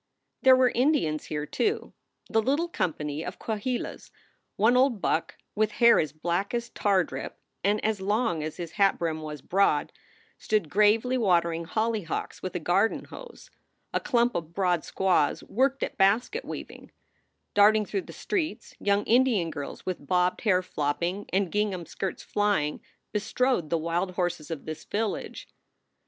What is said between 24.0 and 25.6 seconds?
horses of this village.